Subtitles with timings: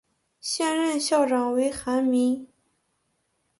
[0.39, 2.47] 现任校长为韩民。